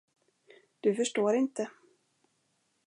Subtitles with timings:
[0.79, 1.67] Du förstår inte.